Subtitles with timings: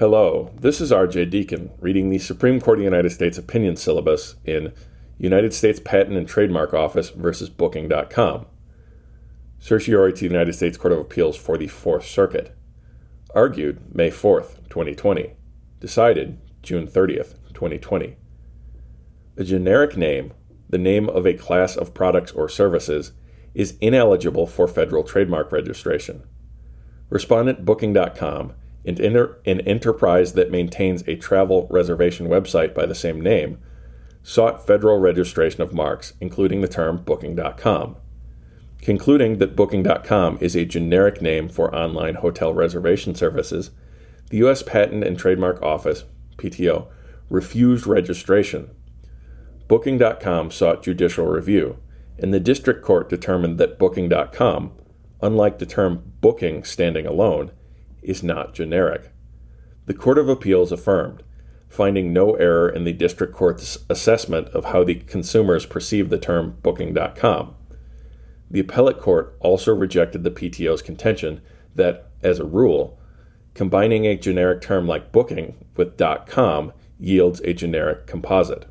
[0.00, 4.36] Hello, this is RJ Deacon reading the Supreme Court of the United States opinion syllabus
[4.46, 4.72] in
[5.18, 8.46] United States Patent and Trademark Office versus Booking.com.
[9.58, 12.56] Certiorari to the United States Court of Appeals for the Fourth Circuit.
[13.34, 15.34] Argued May 4th, 2020.
[15.80, 18.16] Decided June 30th, 2020.
[19.36, 20.32] A generic name,
[20.70, 23.12] the name of a class of products or services,
[23.52, 26.22] is ineligible for federal trademark registration.
[27.10, 28.54] Respondent Booking.com
[28.84, 33.58] an, inter- an enterprise that maintains a travel reservation website by the same name,
[34.22, 37.96] sought federal registration of marks, including the term Booking.com.
[38.80, 43.70] Concluding that Booking.com is a generic name for online hotel reservation services,
[44.30, 44.62] the U.S.
[44.62, 46.04] Patent and Trademark Office,
[46.36, 46.88] PTO,
[47.28, 48.70] refused registration.
[49.68, 51.78] Booking.com sought judicial review,
[52.18, 54.72] and the district court determined that Booking.com,
[55.20, 57.50] unlike the term booking standing alone,
[58.02, 59.12] is not generic.
[59.86, 61.22] The Court of Appeals affirmed,
[61.68, 66.56] finding no error in the district court's assessment of how the consumers perceive the term
[66.62, 67.54] booking.com.
[68.50, 71.40] The appellate court also rejected the PTO's contention
[71.76, 72.98] that, as a rule,
[73.54, 78.66] combining a generic term like booking with .com yields a generic composite.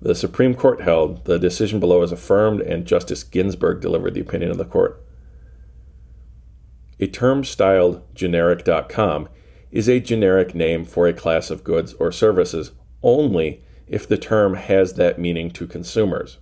[0.00, 4.50] The Supreme Court held the decision below is affirmed, and Justice Ginsburg delivered the opinion
[4.50, 5.04] of the court.
[7.00, 9.28] A term styled generic.com
[9.70, 14.54] is a generic name for a class of goods or services only if the term
[14.54, 16.38] has that meaning to consumers.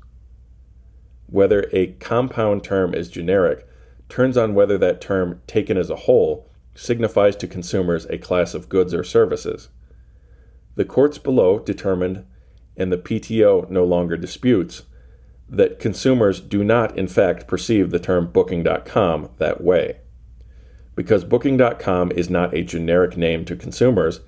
[1.26, 3.66] Whether a compound term is generic
[4.08, 8.68] turns on whether that term, taken as a whole, signifies to consumers a class of
[8.68, 9.68] goods or services.
[10.76, 12.24] The courts below determined,
[12.76, 14.82] and the PTO no longer disputes,
[15.48, 19.96] that consumers do not, in fact, perceive the term booking.com that way.
[20.96, 24.20] Because Booking.com is not a generic name to consumers,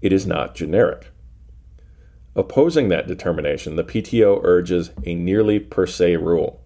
[0.00, 1.10] it is not generic.
[2.34, 6.60] Opposing that determination, the PTO urges a nearly per se rule.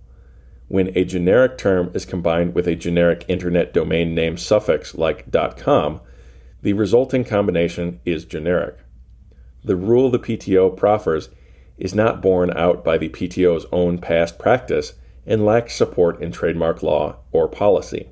[0.69, 6.01] When a generic term is combined with a generic internet domain name suffix like .com,
[6.63, 8.79] the resulting combination is generic.
[9.65, 11.31] The rule the PTO proffers
[11.77, 14.95] is not borne out by the PTO's own past practice
[15.27, 18.09] and lacks support in trademark law or policy.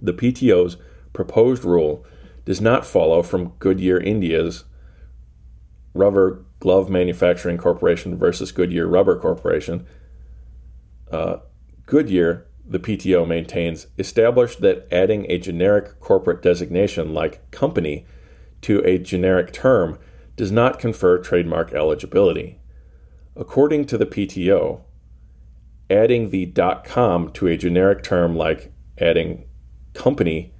[0.00, 0.76] The PTO's
[1.12, 2.04] proposed rule
[2.44, 4.64] does not follow from Goodyear India's
[5.94, 9.86] Rubber Glove Manufacturing Corporation versus Goodyear Rubber Corporation.
[11.10, 11.38] Uh,
[11.86, 18.06] Goodyear, the PTO maintains, established that adding a generic corporate designation like company
[18.62, 19.98] to a generic term
[20.36, 22.58] does not confer trademark eligibility.
[23.34, 24.82] According to the PTO,
[25.88, 26.52] adding the
[26.84, 29.45] .com to a generic term like adding
[29.96, 30.52] company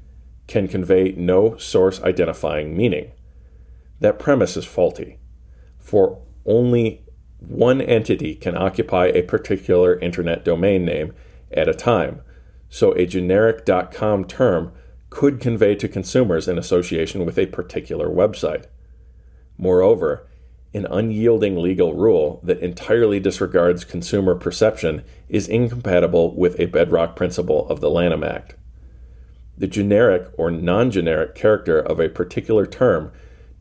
[0.47, 3.13] can convey no source identifying meaning.
[4.01, 5.19] That premise is faulty,
[5.79, 7.05] for only
[7.39, 11.15] one entity can occupy a particular internet domain name
[11.53, 12.23] at a time,
[12.69, 14.73] so a generic .com term
[15.11, 18.67] could convey to consumers an association with a particular website.
[19.57, 20.27] Moreover,
[20.75, 27.67] an unyielding legal rule that entirely disregards consumer perception is incompatible with a bedrock principle
[27.69, 28.57] of the Lanham Act
[29.59, 33.11] the generic or non generic character of a particular term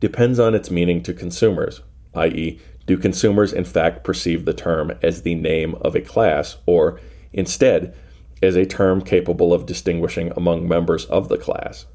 [0.00, 1.80] depends on its meaning to consumers,
[2.14, 7.00] i.e., do consumers in fact perceive the term as the name of a class, or
[7.32, 7.94] instead,
[8.42, 11.86] as a term capable of distinguishing among members of the class?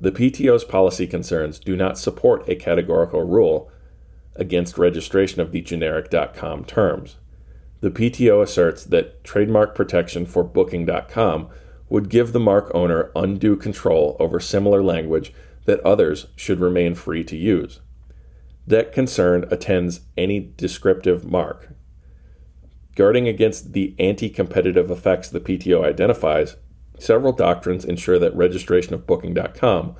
[0.00, 3.70] The PTO's policy concerns do not support a categorical rule
[4.36, 7.16] against registration of the generic.com terms.
[7.80, 11.48] The PTO asserts that trademark protection for Booking.com
[11.88, 15.32] would give the mark owner undue control over similar language
[15.64, 17.80] that others should remain free to use.
[18.66, 21.70] That concern attends any descriptive mark.
[22.96, 26.56] Guarding against the anti competitive effects the PTO identifies,
[26.98, 29.94] several doctrines ensure that registration of Booking.com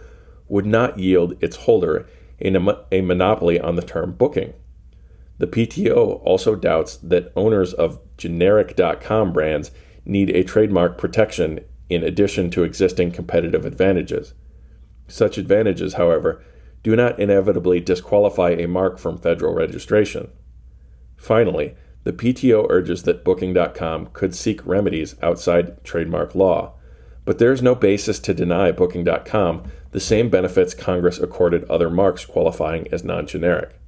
[0.48, 2.06] would not yield its holder
[2.40, 4.52] a, a monopoly on the term booking.
[5.38, 9.70] The PTO also doubts that owners of generic.com brands
[10.04, 14.34] need a trademark protection in addition to existing competitive advantages.
[15.06, 16.42] Such advantages, however,
[16.82, 20.30] do not inevitably disqualify a mark from federal registration.
[21.16, 21.74] Finally,
[22.04, 26.74] the PTO urges that Booking.com could seek remedies outside trademark law,
[27.24, 32.24] but there is no basis to deny Booking.com the same benefits Congress accorded other marks
[32.24, 33.78] qualifying as non generic.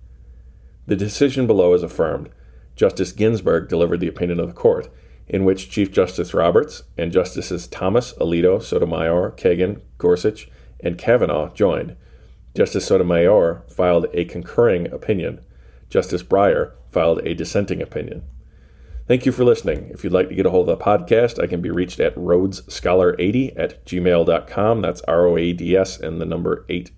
[0.87, 2.31] The decision below is affirmed.
[2.75, 4.89] Justice Ginsburg delivered the opinion of the court,
[5.31, 10.51] in which Chief Justice Roberts and Justices Thomas, Alito, Sotomayor, Kagan, Gorsuch,
[10.81, 11.97] and Kavanaugh joined.
[12.57, 15.41] Justice Sotomayor filed a concurring opinion.
[15.89, 18.25] Justice Breyer filed a dissenting opinion.
[19.07, 19.91] Thank you for listening.
[19.93, 22.15] If you'd like to get a hold of the podcast, I can be reached at
[22.17, 24.83] roadsscholar80 at gmail.com.
[24.83, 26.93] That's R O A D S and the number 80.